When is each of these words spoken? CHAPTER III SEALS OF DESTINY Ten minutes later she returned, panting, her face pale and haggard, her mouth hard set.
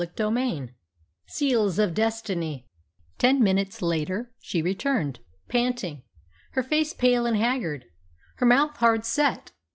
CHAPTER 0.03 0.35
III 0.35 0.69
SEALS 1.27 1.77
OF 1.77 1.93
DESTINY 1.93 2.67
Ten 3.19 3.39
minutes 3.43 3.83
later 3.83 4.33
she 4.39 4.63
returned, 4.63 5.19
panting, 5.47 6.01
her 6.53 6.63
face 6.63 6.91
pale 6.91 7.27
and 7.27 7.37
haggard, 7.37 7.85
her 8.37 8.47
mouth 8.47 8.77
hard 8.77 9.05
set. 9.05 9.51